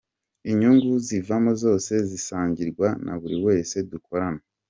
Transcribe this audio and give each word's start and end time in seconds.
Inyungu 0.51 0.89
zivamo 1.07 1.51
zose 1.63 1.93
zisangirwa 2.09 2.87
na 3.05 3.13
buri 3.21 3.37
wese 3.45 3.75
dukorana”. 3.91 4.41